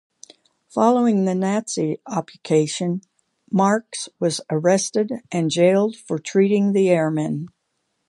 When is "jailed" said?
5.51-5.95